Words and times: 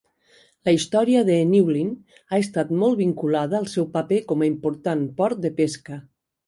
La 0.69 0.73
història 0.77 1.21
de 1.27 1.35
Newlyn 1.49 1.91
ha 2.31 2.41
estat 2.47 2.73
molt 2.81 2.99
vinculada 3.05 3.61
al 3.61 3.71
seu 3.77 3.89
paper 3.99 4.23
com 4.33 4.43
a 4.47 4.53
important 4.55 5.09
port 5.23 5.47
de 5.49 5.59
pesca. 5.63 6.05